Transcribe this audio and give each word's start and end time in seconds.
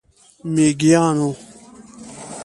میږیانو، 0.53 1.29